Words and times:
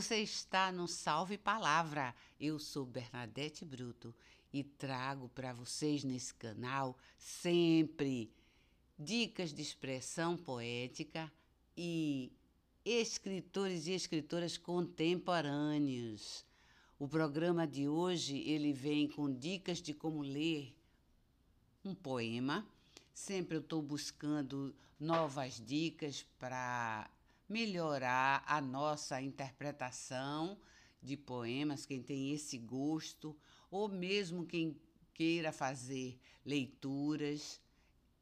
Você 0.00 0.16
está 0.16 0.72
no 0.72 0.88
Salve 0.88 1.36
Palavra. 1.36 2.14
Eu 2.40 2.58
sou 2.58 2.86
Bernadette 2.86 3.66
Bruto 3.66 4.14
e 4.50 4.64
trago 4.64 5.28
para 5.28 5.52
vocês 5.52 6.04
nesse 6.04 6.32
canal 6.32 6.96
sempre 7.18 8.32
dicas 8.98 9.52
de 9.52 9.60
expressão 9.60 10.38
poética 10.38 11.30
e 11.76 12.32
escritores 12.82 13.86
e 13.88 13.92
escritoras 13.92 14.56
contemporâneos. 14.56 16.46
O 16.98 17.06
programa 17.06 17.66
de 17.66 17.86
hoje 17.86 18.38
ele 18.48 18.72
vem 18.72 19.06
com 19.06 19.30
dicas 19.30 19.82
de 19.82 19.92
como 19.92 20.22
ler 20.22 20.74
um 21.84 21.94
poema. 21.94 22.66
Sempre 23.12 23.58
eu 23.58 23.60
estou 23.60 23.82
buscando 23.82 24.74
novas 24.98 25.60
dicas 25.60 26.24
para 26.38 27.06
melhorar 27.50 28.44
a 28.46 28.60
nossa 28.60 29.20
interpretação 29.20 30.56
de 31.02 31.16
poemas, 31.16 31.84
quem 31.84 32.00
tem 32.00 32.32
esse 32.32 32.56
gosto, 32.56 33.36
ou 33.68 33.88
mesmo 33.88 34.46
quem 34.46 34.80
queira 35.12 35.50
fazer 35.50 36.16
leituras. 36.46 37.60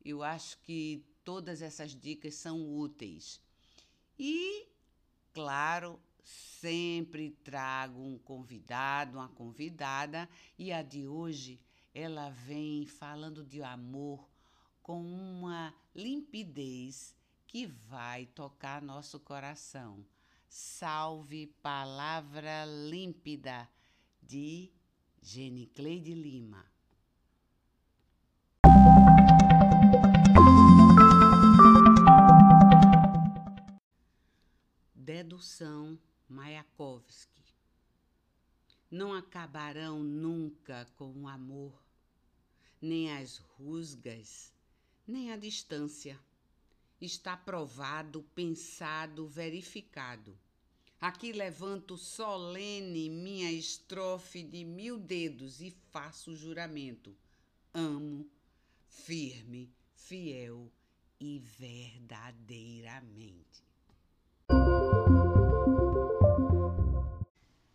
Eu 0.02 0.22
acho 0.22 0.58
que 0.60 1.04
todas 1.22 1.60
essas 1.60 1.94
dicas 1.94 2.36
são 2.36 2.74
úteis. 2.74 3.38
E, 4.18 4.66
claro, 5.34 6.00
sempre 6.24 7.30
trago 7.44 8.00
um 8.00 8.18
convidado, 8.18 9.18
uma 9.18 9.28
convidada, 9.28 10.26
e 10.58 10.72
a 10.72 10.82
de 10.82 11.06
hoje 11.06 11.60
ela 11.94 12.30
vem 12.30 12.86
falando 12.86 13.44
de 13.44 13.62
amor 13.62 14.26
com 14.82 15.02
uma 15.02 15.74
limpidez 15.94 17.17
que 17.48 17.66
vai 17.66 18.26
tocar 18.26 18.82
nosso 18.82 19.18
coração. 19.18 20.04
Salve 20.50 21.46
Palavra 21.62 22.66
Límpida 22.66 23.66
de 24.22 24.70
Genicleide 25.22 26.12
Lima. 26.12 26.64
Dedução 34.94 35.98
Mayakovsky. 36.28 37.42
Não 38.90 39.14
acabarão 39.14 40.02
nunca 40.02 40.86
com 40.96 41.12
o 41.22 41.28
amor, 41.28 41.82
nem 42.80 43.10
as 43.16 43.38
rusgas, 43.38 44.52
nem 45.06 45.32
a 45.32 45.36
distância 45.36 46.18
está 47.00 47.36
provado, 47.36 48.22
pensado, 48.34 49.26
verificado. 49.26 50.36
Aqui 51.00 51.32
levanto 51.32 51.96
solene 51.96 53.08
minha 53.08 53.52
estrofe 53.52 54.42
de 54.42 54.64
mil 54.64 54.98
dedos 54.98 55.60
e 55.60 55.70
faço 55.90 56.34
juramento. 56.34 57.16
Amo, 57.72 58.28
firme, 58.88 59.72
fiel 59.94 60.68
e 61.20 61.38
verdadeiramente. 61.38 63.62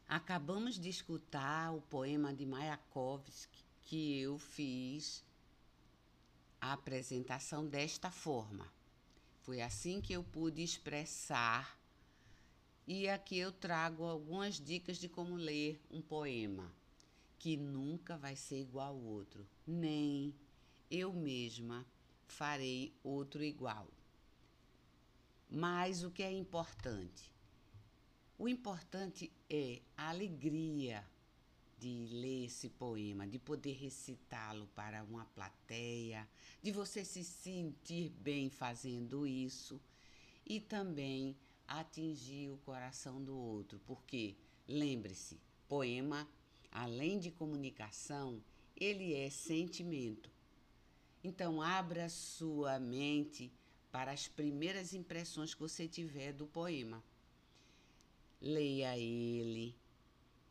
Acabamos 0.07 0.77
de 0.77 0.89
escutar 0.89 1.73
o 1.73 1.79
poema 1.81 2.33
de 2.33 2.45
Mayakovsky 2.45 3.63
que 3.81 4.19
eu 4.19 4.37
fiz 4.37 5.23
a 6.59 6.73
apresentação 6.73 7.65
desta 7.65 8.11
forma. 8.11 8.69
Foi 9.43 9.61
assim 9.61 9.99
que 9.99 10.13
eu 10.13 10.23
pude 10.23 10.63
expressar. 10.63 11.77
E 12.87 13.09
aqui 13.09 13.37
eu 13.37 13.51
trago 13.51 14.05
algumas 14.05 14.55
dicas 14.55 14.97
de 14.97 15.09
como 15.09 15.35
ler 15.35 15.81
um 15.91 16.01
poema, 16.01 16.71
que 17.37 17.57
nunca 17.57 18.17
vai 18.17 18.37
ser 18.37 18.61
igual 18.61 18.95
ao 18.95 19.01
outro, 19.01 19.45
nem 19.67 20.33
eu 20.89 21.11
mesma 21.11 21.85
farei 22.25 22.93
outro 23.03 23.43
igual. 23.43 23.87
Mas 25.49 26.05
o 26.05 26.11
que 26.11 26.23
é 26.23 26.31
importante? 26.31 27.29
O 28.39 28.47
importante 28.47 29.29
é 29.49 29.81
a 29.97 30.09
alegria 30.09 31.05
de 31.83 32.07
ler 32.15 32.45
esse 32.45 32.69
poema, 32.69 33.27
de 33.27 33.37
poder 33.37 33.73
recitá-lo 33.73 34.69
para 34.73 35.03
uma 35.03 35.25
plateia, 35.25 36.25
de 36.61 36.71
você 36.71 37.03
se 37.03 37.25
sentir 37.25 38.09
bem 38.21 38.49
fazendo 38.49 39.27
isso 39.27 39.81
e 40.45 40.61
também 40.61 41.35
atingir 41.67 42.49
o 42.51 42.57
coração 42.59 43.21
do 43.21 43.35
outro, 43.35 43.81
porque 43.85 44.33
lembre-se, 44.65 45.41
poema, 45.67 46.25
além 46.71 47.19
de 47.19 47.29
comunicação, 47.31 48.41
ele 48.77 49.13
é 49.13 49.29
sentimento. 49.29 50.31
Então 51.21 51.61
abra 51.61 52.07
sua 52.07 52.79
mente 52.79 53.51
para 53.91 54.13
as 54.13 54.29
primeiras 54.29 54.93
impressões 54.93 55.53
que 55.53 55.59
você 55.59 55.85
tiver 55.85 56.31
do 56.31 56.47
poema. 56.47 57.03
Leia 58.39 58.97
ele. 58.97 59.75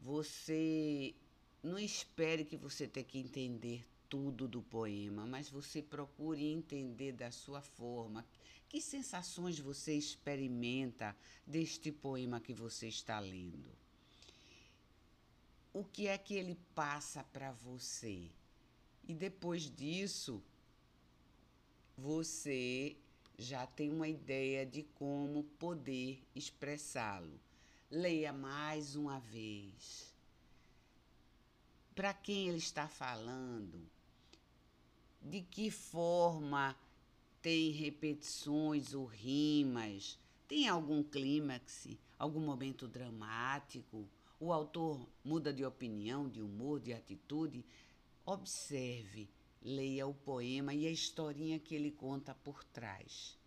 Você 0.01 1.15
não 1.63 1.79
espere 1.79 2.45
que 2.45 2.57
você 2.57 2.89
tenha 2.89 3.05
que 3.05 3.19
entender 3.19 3.87
tudo 4.09 4.49
do 4.49 4.61
poema, 4.61 5.25
mas 5.25 5.49
você 5.49 5.81
procure 5.81 6.45
entender 6.45 7.13
da 7.13 7.31
sua 7.31 7.63
forma. 7.63 8.27
Que 8.69 8.81
sensações 8.81 9.59
você 9.59 9.95
experimenta 9.95 11.17
deste 11.47 11.93
poema 11.93 12.41
que 12.41 12.53
você 12.53 12.89
está 12.89 13.21
lendo? 13.21 13.71
O 15.73 15.85
que 15.85 16.09
é 16.09 16.19
que 16.19 16.35
ele 16.35 16.59
passa 16.75 17.23
para 17.25 17.53
você? 17.53 18.29
E 19.05 19.15
depois 19.15 19.71
disso, 19.71 20.43
você 21.97 22.97
já 23.39 23.67
tem 23.67 23.91
uma 23.91 24.09
ideia 24.09 24.67
de 24.67 24.83
como 24.83 25.45
poder 25.59 26.23
expressá-lo. 26.35 27.41
Leia 27.91 28.33
mais 28.33 28.95
uma 28.97 29.19
vez 29.21 30.12
para 31.95 32.15
quem 32.15 32.49
ele 32.49 32.59
está 32.59 32.89
falando, 32.89 33.81
de 35.21 35.43
que 35.43 35.71
forma 35.71 36.77
tem 37.41 37.71
repetições 37.71 38.95
ou 38.95 39.07
rimas, 39.07 40.19
tem 40.49 40.69
algum 40.69 41.03
clímax, 41.03 41.89
algum 42.19 42.41
momento 42.41 42.87
dramático, 42.89 44.09
o 44.39 44.53
autor 44.53 45.09
muda 45.25 45.53
de 45.53 45.65
opinião, 45.65 46.29
de 46.29 46.41
humor, 46.41 46.81
de 46.81 46.93
atitude. 46.93 47.65
Observe, 48.25 49.29
leia 49.63 50.07
o 50.07 50.15
poema 50.15 50.75
e 50.75 50.87
a 50.87 50.91
historinha 50.91 51.59
que 51.59 51.75
ele 51.75 51.91
conta 51.91 52.35
por 52.35 52.65
trás. 52.65 53.39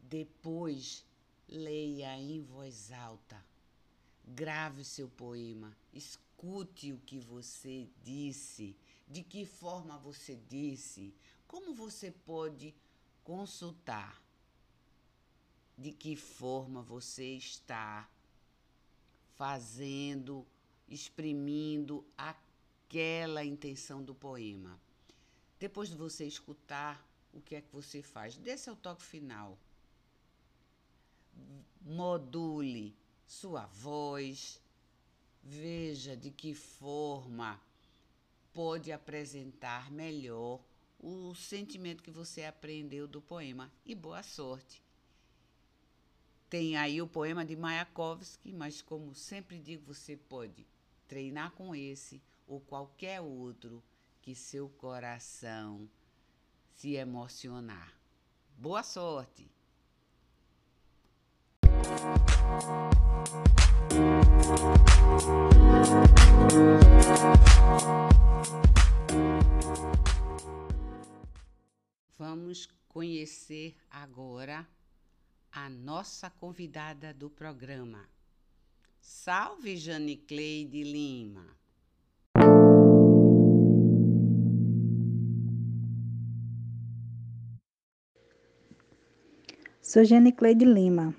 Depois, 0.00 1.04
leia 1.48 2.18
em 2.18 2.42
voz 2.42 2.90
alta. 2.90 3.49
Grave 4.26 4.84
seu 4.84 5.08
poema, 5.08 5.76
escute 5.92 6.92
o 6.92 6.98
que 6.98 7.18
você 7.18 7.88
disse, 8.02 8.76
de 9.08 9.22
que 9.22 9.44
forma 9.44 9.98
você 9.98 10.36
disse, 10.48 11.12
como 11.46 11.74
você 11.74 12.10
pode 12.10 12.74
consultar, 13.24 14.22
de 15.76 15.92
que 15.92 16.14
forma 16.14 16.82
você 16.82 17.36
está 17.36 18.08
fazendo, 19.34 20.46
exprimindo 20.88 22.04
aquela 22.16 23.44
intenção 23.44 24.02
do 24.02 24.14
poema. 24.14 24.78
Depois 25.58 25.88
de 25.88 25.96
você 25.96 26.26
escutar, 26.26 27.04
o 27.32 27.40
que 27.40 27.54
é 27.54 27.60
que 27.60 27.72
você 27.72 28.02
faz? 28.02 28.36
Dê 28.36 28.56
seu 28.56 28.76
toque 28.76 29.02
final. 29.02 29.58
Module 31.80 32.94
sua 33.30 33.66
voz, 33.66 34.60
Veja 35.42 36.14
de 36.14 36.30
que 36.30 36.52
forma 36.52 37.58
pode 38.52 38.92
apresentar 38.92 39.90
melhor 39.90 40.60
o 40.98 41.34
sentimento 41.34 42.02
que 42.02 42.10
você 42.10 42.44
aprendeu 42.44 43.08
do 43.08 43.22
poema. 43.22 43.72
E 43.86 43.94
boa 43.94 44.22
sorte! 44.22 44.82
Tem 46.50 46.76
aí 46.76 47.00
o 47.00 47.06
poema 47.06 47.42
de 47.42 47.56
Mayakovsky, 47.56 48.52
mas 48.52 48.82
como 48.82 49.14
sempre 49.14 49.58
digo, 49.58 49.94
você 49.94 50.14
pode 50.16 50.66
treinar 51.08 51.52
com 51.52 51.74
esse 51.74 52.20
ou 52.46 52.60
qualquer 52.60 53.20
outro 53.20 53.82
que 54.20 54.34
seu 54.34 54.68
coração 54.68 55.88
se 56.74 56.96
emocionar. 56.96 57.94
Boa 58.58 58.82
sorte! 58.82 59.50
Vamos 72.18 72.68
conhecer 72.88 73.76
agora 73.90 74.66
a 75.52 75.68
nossa 75.68 76.28
convidada 76.30 77.12
do 77.14 77.30
programa. 77.30 78.08
Salve 79.00 79.76
Jane 79.76 80.16
Cleide 80.16 80.82
Lima! 80.82 81.60
Sou 89.80 90.04
Jane 90.04 90.30
Cleide 90.30 90.64
Lima, 90.64 91.12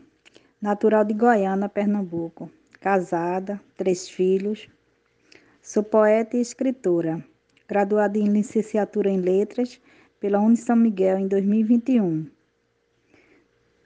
natural 0.62 1.04
de 1.04 1.16
Goiânia, 1.16 1.68
Pernambuco, 1.68 2.52
casada, 2.80 3.60
três 3.75 4.08
filhos. 4.08 4.69
Sou 5.60 5.81
poeta 5.81 6.38
e 6.38 6.42
escritora, 6.42 7.24
graduada 7.68 8.19
em 8.19 8.28
licenciatura 8.28 9.10
em 9.10 9.19
letras 9.19 9.81
pela 10.19 10.40
Uni 10.40 10.56
São 10.56 10.75
Miguel 10.75 11.18
em 11.18 11.28
2021. 11.28 12.28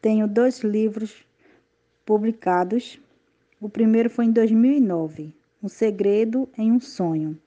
Tenho 0.02 0.28
dois 0.28 0.60
livros 0.60 1.26
publicados. 2.06 3.00
O 3.62 3.70
primeiro 3.70 4.10
foi 4.10 4.26
em 4.26 4.32
2009, 4.32 5.34
Um 5.64 5.70
Segredo 5.70 6.50
em 6.58 6.74
um 6.74 6.80
Sonho. 6.80 7.40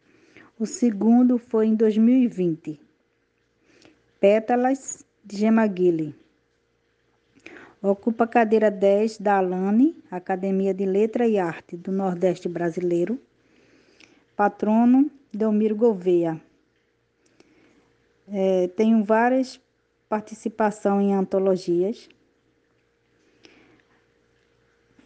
O 0.59 0.65
segundo 0.65 1.39
foi 1.39 1.67
em 1.67 1.75
2020, 1.75 2.81
Pétalas 4.19 5.05
de 5.23 5.37
Gemaguile. 5.37 6.17
Ocupa 7.81 8.25
a 8.25 8.27
cadeira 8.27 8.73
10 8.73 9.19
da 9.19 9.37
Alane, 9.37 9.97
Academia 10.11 10.75
de 10.75 10.85
Letra 10.85 11.29
e 11.29 11.39
Arte 11.39 11.77
do 11.77 11.93
Nordeste 11.93 12.49
Brasileiro. 12.49 13.21
Patrono 14.35 15.09
Delmiro 15.33 15.77
Gouveia. 15.77 16.41
É, 18.27 18.67
tenho 18.77 19.05
várias 19.05 19.61
participações 20.09 21.05
em 21.05 21.15
antologias. 21.15 22.09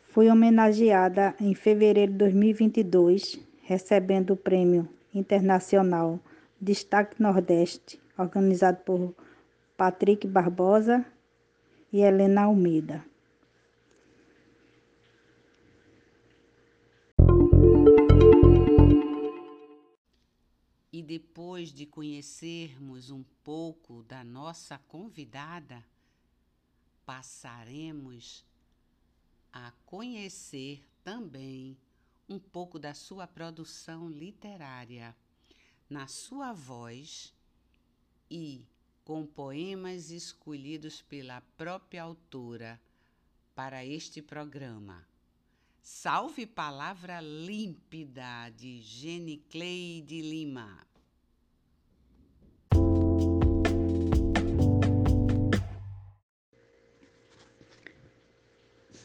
Fui 0.05 0.31
homenageada 0.31 1.35
em 1.39 1.55
fevereiro 1.55 2.13
de 2.13 2.19
2022, 2.19 3.39
recebendo 3.65 4.33
o 4.33 4.37
Prêmio 4.37 4.89
Internacional 5.15 6.19
Destaque 6.59 7.21
Nordeste, 7.21 8.01
organizado 8.17 8.79
por 8.79 9.15
Patrick 9.77 10.27
Barbosa 10.27 11.05
e 11.93 12.01
Helena 12.01 12.45
Almeida. 12.45 13.05
E 20.91 21.03
depois 21.03 21.73
de 21.73 21.85
conhecermos 21.85 23.11
um 23.11 23.23
pouco 23.45 24.03
da 24.05 24.25
nossa 24.25 24.79
convidada, 24.79 25.85
passaremos 27.05 28.45
a 29.53 29.71
conhecer 29.85 30.83
também 31.05 31.77
um 32.29 32.39
pouco 32.39 32.79
da 32.79 32.95
sua 32.95 33.27
produção 33.27 34.09
literária, 34.09 35.15
na 35.91 36.07
sua 36.07 36.55
voz 36.55 37.35
e 38.31 38.67
com 39.05 39.27
poemas 39.27 40.11
escolhidos 40.11 41.03
pela 41.03 41.41
própria 41.57 42.03
autora 42.05 42.81
para 43.55 43.85
este 43.85 44.23
programa. 44.23 45.05
Salve 45.83 46.47
Palavra 46.47 47.21
Límpida 47.21 48.49
de 48.57 48.81
Genicleide 48.81 50.23
Lima. 50.23 50.79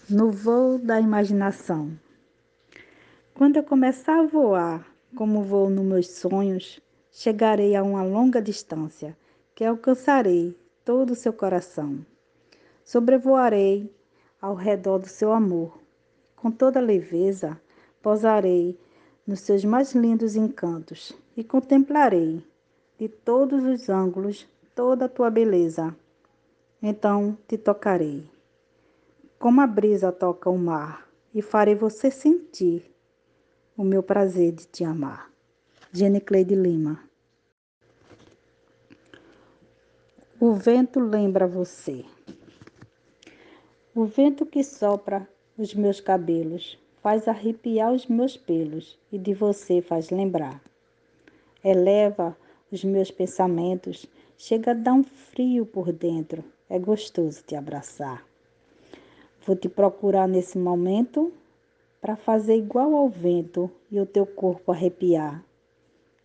No 0.08 0.32
voo 0.32 0.78
da 0.78 1.02
imaginação. 1.02 2.00
Quando 3.34 3.58
eu 3.58 3.64
começar 3.64 4.20
a 4.20 4.28
voar, 4.28 4.88
como 5.16 5.44
vou 5.44 5.70
nos 5.70 5.84
meus 5.84 6.08
sonhos, 6.08 6.80
chegarei 7.12 7.76
a 7.76 7.84
uma 7.84 8.04
longa 8.04 8.42
distância 8.42 9.18
que 9.58 9.66
alcançarei 9.66 10.56
todo 10.86 11.14
o 11.14 11.16
seu 11.16 11.34
coração. 11.34 12.06
Sobrevoarei 12.86 13.92
ao 14.40 14.54
redor 14.54 15.00
do 15.00 15.08
seu 15.08 15.34
amor. 15.34 15.80
Com 16.36 16.52
toda 16.52 16.80
leveza, 16.80 17.60
posarei 18.00 18.80
nos 19.26 19.40
seus 19.40 19.66
mais 19.66 19.96
lindos 19.96 20.36
encantos 20.36 21.12
e 21.36 21.44
contemplarei 21.44 22.46
de 23.00 23.10
todos 23.10 23.64
os 23.64 23.90
ângulos 23.90 24.48
toda 24.76 25.06
a 25.06 25.10
tua 25.10 25.32
beleza. 25.32 25.96
Então 26.80 27.36
te 27.48 27.58
tocarei, 27.58 28.30
como 29.40 29.60
a 29.60 29.66
brisa 29.66 30.12
toca 30.12 30.52
o 30.52 30.58
mar, 30.60 31.10
e 31.34 31.42
farei 31.42 31.74
você 31.74 32.12
sentir 32.12 32.94
o 33.76 33.84
meu 33.84 34.04
prazer 34.04 34.52
de 34.52 34.68
te 34.68 34.84
amar. 34.84 35.32
Gene 35.92 36.22
Cleide 36.22 36.54
Lima 36.54 37.07
O 40.40 40.54
vento 40.54 41.00
lembra 41.00 41.48
você. 41.48 42.06
O 43.96 44.06
vento 44.06 44.46
que 44.46 44.64
sopra 44.64 45.28
os 45.58 45.74
meus 45.74 46.00
cabelos 46.00 46.78
faz 47.02 47.28
arrepiar 47.28 47.92
os 47.92 48.06
meus 48.06 48.38
pelos 48.38 49.00
e 49.12 49.18
de 49.18 49.34
você 49.34 49.82
faz 49.82 50.12
lembrar. 50.12 50.62
Eleva 51.64 52.38
os 52.72 52.84
meus 52.84 53.10
pensamentos, 53.10 54.06
chega 54.38 54.72
a 54.72 54.74
dar 54.76 54.94
um 54.94 55.04
frio 55.04 55.66
por 55.66 55.92
dentro, 55.92 56.44
é 56.70 56.78
gostoso 56.78 57.42
te 57.42 57.56
abraçar. 57.56 58.24
Vou 59.44 59.56
te 59.56 59.68
procurar 59.68 60.28
nesse 60.28 60.60
momento 60.60 61.34
para 62.00 62.16
fazer 62.16 62.58
igual 62.58 62.94
ao 62.96 63.10
vento 63.10 63.72
e 63.90 64.00
o 64.00 64.06
teu 64.06 64.28
corpo 64.28 64.72
arrepiar. 64.72 65.44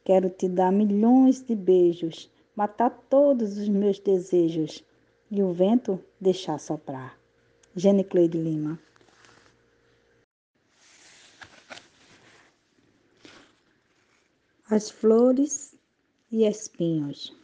Quero 0.04 0.28
te 0.28 0.50
dar 0.50 0.70
milhões 0.70 1.40
de 1.40 1.54
beijos 1.54 2.30
matar 2.54 2.90
todos 3.08 3.56
os 3.56 3.68
meus 3.68 3.98
desejos 3.98 4.84
e 5.30 5.42
o 5.42 5.52
vento 5.52 5.98
deixar 6.20 6.58
soprar. 6.58 7.18
Gene 7.74 8.04
Cleide 8.04 8.36
Lima. 8.36 8.78
As 14.68 14.90
flores 14.90 15.74
e 16.30 16.44
espinhos. 16.44 17.34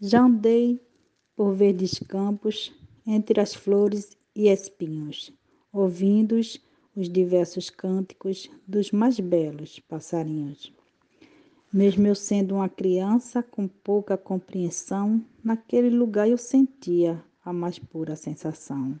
Já 0.00 0.22
andei 0.22 0.80
por 1.34 1.54
verdes 1.54 1.98
campos 2.08 2.72
entre 3.06 3.40
as 3.40 3.54
flores 3.54 4.16
e 4.34 4.48
espinhos, 4.48 5.32
ouvindo 5.72 6.36
os 6.36 7.08
diversos 7.08 7.70
cânticos 7.70 8.50
dos 8.66 8.90
mais 8.90 9.18
belos 9.20 9.78
passarinhos. 9.80 10.72
Mesmo 11.76 12.06
eu 12.06 12.14
sendo 12.14 12.54
uma 12.54 12.70
criança 12.70 13.42
com 13.42 13.68
pouca 13.68 14.16
compreensão, 14.16 15.22
naquele 15.44 15.90
lugar 15.90 16.26
eu 16.26 16.38
sentia 16.38 17.22
a 17.44 17.52
mais 17.52 17.78
pura 17.78 18.16
sensação. 18.16 18.98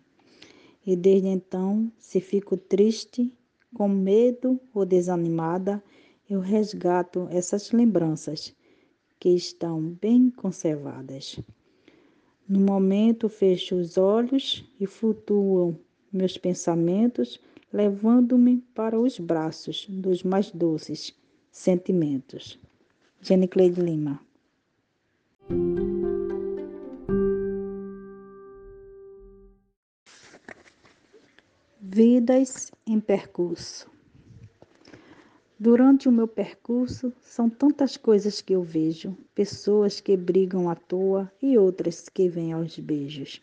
E 0.86 0.94
desde 0.94 1.26
então, 1.26 1.90
se 1.98 2.20
fico 2.20 2.54
triste, 2.54 3.32
com 3.74 3.88
medo 3.88 4.60
ou 4.74 4.84
desanimada, 4.84 5.82
eu 6.28 6.38
resgato 6.38 7.26
essas 7.30 7.72
lembranças 7.72 8.54
que 9.18 9.30
estão 9.30 9.80
bem 9.80 10.28
conservadas. 10.28 11.40
No 12.46 12.60
momento, 12.60 13.26
fecho 13.30 13.74
os 13.76 13.96
olhos 13.96 14.70
e 14.78 14.84
flutuam 14.84 15.78
meus 16.12 16.36
pensamentos, 16.36 17.40
levando-me 17.72 18.58
para 18.74 19.00
os 19.00 19.18
braços 19.18 19.86
dos 19.88 20.22
mais 20.22 20.50
doces 20.50 21.14
sentimentos. 21.50 22.60
Jenny 23.26 23.48
Cleide 23.48 23.80
Lima. 23.80 24.20
Vidas 31.80 32.70
em 32.86 33.00
percurso. 33.00 33.90
Durante 35.58 36.08
o 36.08 36.12
meu 36.12 36.28
percurso, 36.28 37.12
são 37.20 37.50
tantas 37.50 37.96
coisas 37.96 38.40
que 38.40 38.52
eu 38.52 38.62
vejo: 38.62 39.18
pessoas 39.34 40.00
que 40.00 40.16
brigam 40.16 40.70
à 40.70 40.76
toa 40.76 41.28
e 41.42 41.58
outras 41.58 42.08
que 42.08 42.28
vêm 42.28 42.52
aos 42.52 42.78
beijos. 42.78 43.42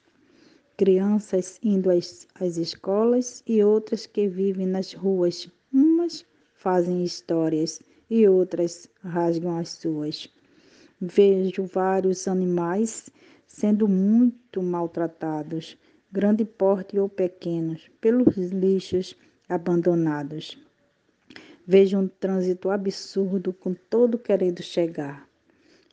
Crianças 0.77 1.59
indo 1.61 1.91
às, 1.91 2.25
às 2.35 2.55
escolas 2.55 3.43
e 3.45 3.61
outras 3.61 4.05
que 4.05 4.29
vivem 4.29 4.65
nas 4.65 4.93
ruas. 4.93 5.51
Umas 5.73 6.25
fazem 6.53 7.03
histórias 7.03 7.81
e 8.09 8.27
outras 8.27 8.89
rasgam 9.03 9.57
as 9.57 9.69
suas. 9.69 10.29
Vejo 10.99 11.63
vários 11.63 12.27
animais 12.27 13.09
sendo 13.45 13.87
muito 13.87 14.63
maltratados, 14.63 15.77
grande 16.11 16.43
porte 16.43 16.97
ou 16.97 17.07
pequenos, 17.07 17.89
pelos 18.01 18.35
lixos 18.35 19.15
abandonados. 19.47 20.57
Vejo 21.65 21.97
um 21.99 22.07
trânsito 22.07 22.69
absurdo 22.69 23.53
com 23.53 23.73
todo 23.73 24.17
querendo 24.17 24.61
chegar, 24.61 25.27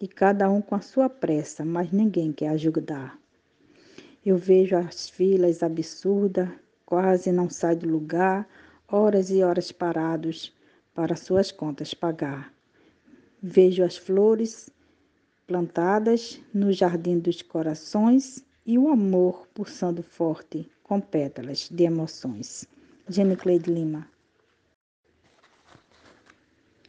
e 0.01 0.09
cada 0.09 0.51
um 0.51 0.61
com 0.61 0.75
a 0.75 0.81
sua 0.81 1.09
pressa, 1.09 1.65
mas 1.65 1.93
ninguém 1.93 2.33
quer 2.33 2.49
ajudar. 2.49 3.19
Eu 4.25 4.37
vejo 4.37 4.77
as 4.77 5.09
filas 5.09 5.63
absurdas 5.63 6.49
quase 6.85 7.31
não 7.31 7.49
sai 7.49 7.77
do 7.77 7.89
lugar, 7.89 8.49
horas 8.89 9.31
e 9.31 9.43
horas 9.43 9.71
parados 9.71 10.53
para 10.95 11.17
suas 11.17 11.51
contas 11.51 11.95
pagar. 11.95 12.53
Vejo 13.43 13.83
as 13.83 13.97
flores 13.97 14.71
plantadas 15.47 16.41
no 16.53 16.73
jardim 16.73 17.19
dos 17.19 17.43
corações 17.43 18.45
e 18.67 18.79
o 18.79 18.89
amor 18.89 19.49
pulsando 19.55 20.03
forte 20.03 20.71
com 20.83 21.01
pétalas 21.01 21.69
de 21.71 21.85
emoções. 21.85 22.67
Jenny 23.09 23.37
Cleide 23.37 23.71
Lima. 23.71 24.09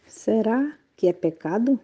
Será 0.05 0.77
que 0.95 1.07
é 1.07 1.13
pecado? 1.13 1.79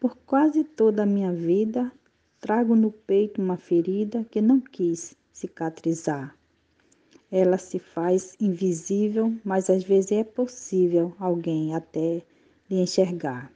Por 0.00 0.16
quase 0.26 0.64
toda 0.64 1.04
a 1.04 1.06
minha 1.06 1.32
vida, 1.32 1.92
trago 2.40 2.74
no 2.74 2.90
peito 2.90 3.40
uma 3.40 3.56
ferida 3.56 4.24
que 4.30 4.40
não 4.40 4.60
quis 4.60 5.16
cicatrizar. 5.32 6.36
Ela 7.30 7.58
se 7.58 7.78
faz 7.78 8.36
invisível, 8.40 9.34
mas 9.44 9.68
às 9.68 9.82
vezes 9.82 10.12
é 10.12 10.22
possível 10.22 11.12
alguém 11.18 11.74
até 11.74 12.22
lhe 12.70 12.80
enxergar. 12.80 13.50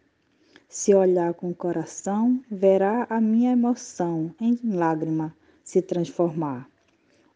Se 0.69 0.95
olhar 0.95 1.35
com 1.35 1.51
o 1.51 1.55
coração, 1.55 2.41
verá 2.51 3.07
a 3.11 3.21
minha 3.21 3.53
emoção 3.53 4.35
em 4.41 4.59
lágrima 4.65 5.35
se 5.65 5.81
transformar. 5.81 6.69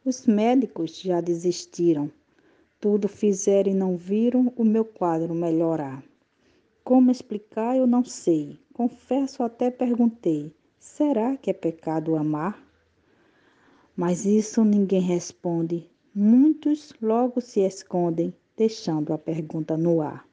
Os 0.04 0.26
médicos 0.26 1.00
já 1.00 1.20
desistiram. 1.20 2.10
Tudo 2.80 3.08
fizeram 3.08 3.70
e 3.72 3.74
não 3.74 3.96
viram 3.96 4.52
o 4.56 4.64
meu 4.64 4.84
quadro 4.84 5.34
melhorar. 5.34 6.02
Como 6.82 7.10
explicar, 7.10 7.76
eu 7.76 7.86
não 7.86 8.04
sei. 8.04 8.58
Confesso, 8.72 9.42
até 9.42 9.70
perguntei: 9.70 10.54
será 10.78 11.36
que 11.36 11.48
é 11.48 11.54
pecado 11.54 12.16
amar? 12.16 12.62
Mas 13.96 14.26
isso 14.26 14.64
ninguém 14.64 15.00
responde. 15.00 15.88
Muitos 16.16 16.94
logo 17.02 17.40
se 17.40 17.58
escondem, 17.62 18.32
deixando 18.56 19.12
a 19.12 19.18
pergunta 19.18 19.76
no 19.76 20.00
ar. 20.00 20.24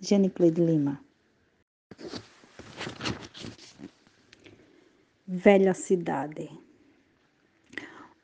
Jenny 0.00 0.28
Cleide 0.28 0.60
Lima. 0.60 1.00
Velha 5.24 5.72
cidade. 5.72 6.50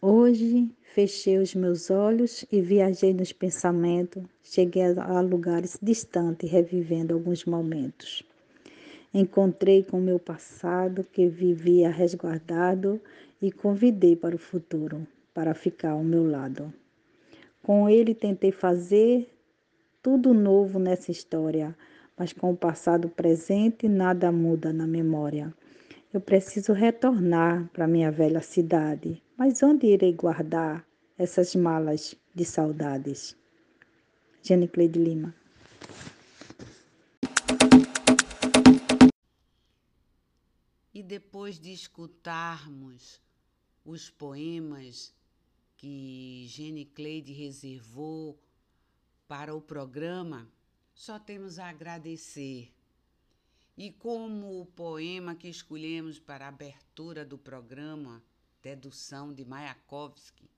Hoje 0.02 0.68
fechei 0.82 1.38
os 1.38 1.54
meus 1.54 1.90
olhos 1.90 2.44
e 2.50 2.60
viajei 2.60 3.14
nos 3.14 3.32
pensamentos, 3.32 4.24
cheguei 4.42 4.82
a 4.98 5.20
lugares 5.20 5.78
distantes, 5.80 6.50
revivendo 6.50 7.14
alguns 7.14 7.44
momentos. 7.44 8.24
Encontrei 9.14 9.84
com 9.84 10.00
meu 10.00 10.18
passado 10.18 11.04
que 11.04 11.28
vivia 11.28 11.88
resguardado 11.88 13.00
e 13.40 13.52
convidei 13.52 14.16
para 14.16 14.34
o 14.34 14.40
futuro, 14.40 15.06
para 15.32 15.54
ficar 15.54 15.90
ao 15.90 16.02
meu 16.02 16.28
lado. 16.28 16.79
Com 17.62 17.88
ele 17.88 18.14
tentei 18.14 18.50
fazer 18.50 19.30
tudo 20.02 20.32
novo 20.32 20.78
nessa 20.78 21.10
história, 21.10 21.76
mas 22.16 22.32
com 22.32 22.52
o 22.52 22.56
passado 22.56 23.08
presente 23.08 23.88
nada 23.88 24.32
muda 24.32 24.72
na 24.72 24.86
memória. 24.86 25.54
Eu 26.12 26.20
preciso 26.20 26.72
retornar 26.72 27.68
para 27.72 27.86
minha 27.86 28.10
velha 28.10 28.40
cidade, 28.40 29.22
mas 29.36 29.62
onde 29.62 29.86
irei 29.86 30.12
guardar 30.12 30.84
essas 31.16 31.54
malas 31.54 32.16
de 32.34 32.44
saudades? 32.44 33.36
Jenny 34.42 34.66
Cleide 34.66 34.98
Lima. 34.98 35.34
E 40.92 41.02
depois 41.02 41.60
de 41.60 41.72
escutarmos 41.72 43.20
os 43.84 44.10
poemas 44.10 45.14
que 45.80 46.44
Jenny 46.46 46.84
Cleide 46.84 47.32
reservou 47.32 48.38
para 49.26 49.54
o 49.54 49.62
programa, 49.62 50.46
só 50.92 51.18
temos 51.18 51.58
a 51.58 51.70
agradecer. 51.70 52.70
E 53.78 53.90
como 53.90 54.60
o 54.60 54.66
poema 54.66 55.34
que 55.34 55.48
escolhemos 55.48 56.18
para 56.18 56.44
a 56.44 56.48
abertura 56.48 57.24
do 57.24 57.38
programa, 57.38 58.22
Dedução 58.62 59.32
de 59.32 59.42
Mayakovsky, 59.42 60.50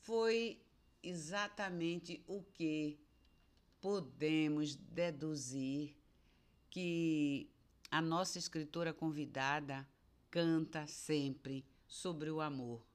foi 0.00 0.60
exatamente 1.00 2.20
o 2.26 2.42
que 2.42 2.98
podemos 3.80 4.74
deduzir 4.74 5.94
que 6.68 7.48
a 7.88 8.02
nossa 8.02 8.36
escritora 8.36 8.92
convidada 8.92 9.88
canta 10.28 10.88
sempre 10.88 11.64
sobre 11.86 12.32
o 12.32 12.40
amor. 12.40 12.87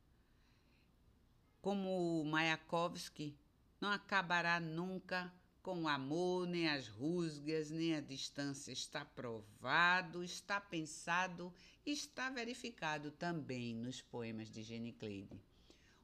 Como 1.63 2.23
Mayakovsky 2.25 3.35
não 3.81 3.89
acabará 3.89 4.59
nunca 4.59 5.33
com 5.63 5.83
o 5.83 5.87
amor, 5.87 6.45
nem 6.45 6.67
as 6.67 6.87
rusgas, 6.87 7.71
nem 7.71 7.95
a 7.95 8.01
distância. 8.01 8.71
Está 8.71 9.03
provado, 9.03 10.23
está 10.23 10.61
pensado 10.61 11.51
está 11.85 12.29
verificado 12.29 13.11
também 13.11 13.75
nos 13.75 14.01
poemas 14.01 14.49
de 14.49 14.63
Jenny 14.63 14.93
Cleide. 14.93 15.41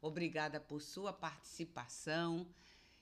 Obrigada 0.02 0.60
por 0.60 0.82
sua 0.82 1.14
participação. 1.14 2.48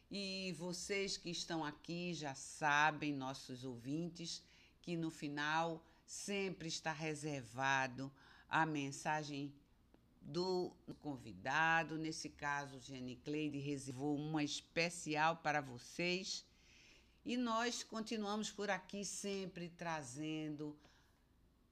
E 0.10 0.54
vocês 0.58 1.18
que 1.18 1.30
estão 1.30 1.66
aqui 1.66 2.14
já 2.14 2.34
sabem, 2.34 3.14
nossos 3.14 3.64
ouvintes, 3.64 4.44
que 4.82 4.96
no 4.96 5.10
final 5.10 5.84
sempre 6.06 6.68
está 6.68 6.92
reservado 6.92 8.12
a 8.48 8.66
mensagem 8.66 9.54
do 10.28 10.76
convidado. 11.00 11.98
Nesse 11.98 12.30
caso, 12.30 12.80
Jenny 12.82 13.16
Cleide 13.16 13.60
reservou 13.60 14.16
uma 14.18 14.44
especial 14.44 15.38
para 15.38 15.62
vocês. 15.62 16.46
E 17.26 17.38
nós 17.38 17.82
continuamos 17.82 18.52
por 18.52 18.70
aqui 18.70 19.06
sempre 19.06 19.70
trazendo 19.70 20.78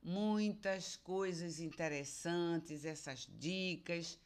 muitas 0.01 0.95
coisas 0.95 1.59
interessantes, 1.59 2.85
essas 2.85 3.27
dicas 3.37 4.17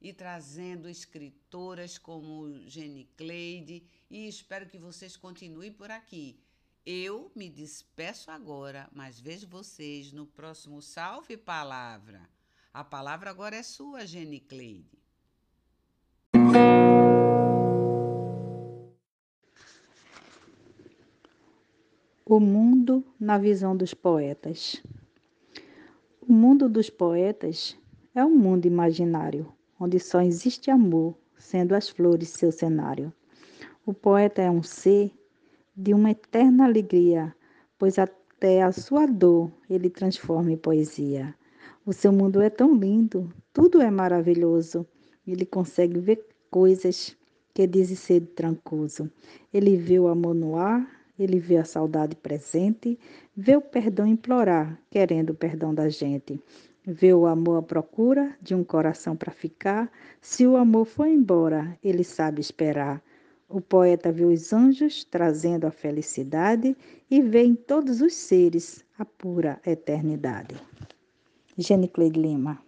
e 0.00 0.12
trazendo 0.12 0.88
escritoras 0.88 1.96
como 1.96 2.60
Jenny 2.66 3.08
Cleide 3.16 3.82
e 4.10 4.28
espero 4.28 4.68
que 4.68 4.78
vocês 4.78 5.16
continuem 5.16 5.72
por 5.72 5.90
aqui. 5.90 6.38
Eu 6.84 7.30
me 7.34 7.50
despeço 7.50 8.30
agora, 8.30 8.88
mas 8.92 9.18
vejo 9.20 9.46
vocês 9.46 10.12
no 10.12 10.26
próximo 10.26 10.80
Salve 10.80 11.36
Palavra. 11.36 12.37
A 12.72 12.84
palavra 12.84 13.30
agora 13.30 13.56
é 13.56 13.62
sua, 13.62 14.06
Jenny 14.06 14.40
Cleide. 14.40 14.98
O 22.24 22.38
mundo 22.38 23.02
na 23.18 23.38
visão 23.38 23.74
dos 23.74 23.94
poetas. 23.94 24.82
O 26.20 26.30
mundo 26.30 26.68
dos 26.68 26.90
poetas 26.90 27.74
é 28.14 28.22
um 28.22 28.36
mundo 28.36 28.66
imaginário, 28.66 29.50
onde 29.80 29.98
só 29.98 30.20
existe 30.20 30.70
amor, 30.70 31.16
sendo 31.38 31.74
as 31.74 31.88
flores 31.88 32.28
seu 32.28 32.52
cenário. 32.52 33.10
O 33.86 33.94
poeta 33.94 34.42
é 34.42 34.50
um 34.50 34.62
ser 34.62 35.10
de 35.74 35.94
uma 35.94 36.10
eterna 36.10 36.66
alegria, 36.66 37.34
pois 37.78 37.98
até 37.98 38.62
a 38.62 38.72
sua 38.72 39.06
dor 39.06 39.50
ele 39.70 39.88
transforma 39.88 40.52
em 40.52 40.56
poesia. 40.56 41.34
O 41.88 41.92
seu 41.94 42.12
mundo 42.12 42.42
é 42.42 42.50
tão 42.50 42.74
lindo, 42.74 43.32
tudo 43.50 43.80
é 43.80 43.90
maravilhoso. 43.90 44.86
Ele 45.26 45.46
consegue 45.46 45.98
ver 45.98 46.22
coisas 46.50 47.16
que 47.54 47.66
dizem 47.66 47.96
ser 47.96 48.20
trancoso. 48.34 49.10
Ele 49.50 49.74
vê 49.74 49.98
o 49.98 50.06
amor 50.06 50.34
no 50.34 50.58
ar, 50.58 50.86
ele 51.18 51.40
vê 51.40 51.56
a 51.56 51.64
saudade 51.64 52.14
presente, 52.14 52.98
vê 53.34 53.56
o 53.56 53.62
perdão 53.62 54.06
implorar, 54.06 54.78
querendo 54.90 55.30
o 55.30 55.34
perdão 55.34 55.74
da 55.74 55.88
gente. 55.88 56.38
Vê 56.86 57.14
o 57.14 57.24
amor 57.24 57.56
à 57.56 57.62
procura 57.62 58.36
de 58.42 58.54
um 58.54 58.62
coração 58.62 59.16
para 59.16 59.32
ficar. 59.32 59.90
Se 60.20 60.46
o 60.46 60.58
amor 60.58 60.84
foi 60.84 61.08
embora, 61.08 61.74
ele 61.82 62.04
sabe 62.04 62.42
esperar. 62.42 63.02
O 63.48 63.62
poeta 63.62 64.12
vê 64.12 64.26
os 64.26 64.52
anjos 64.52 65.04
trazendo 65.04 65.66
a 65.66 65.70
felicidade 65.70 66.76
e 67.10 67.22
vê 67.22 67.44
em 67.44 67.54
todos 67.54 68.02
os 68.02 68.12
seres 68.12 68.84
a 68.98 69.06
pura 69.06 69.58
eternidade. 69.64 70.54
Jenny 71.58 71.88
Cleide 71.88 72.20
Lima. 72.20 72.67